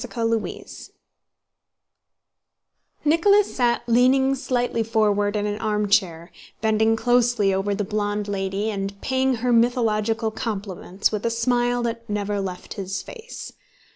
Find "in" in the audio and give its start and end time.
5.35-5.45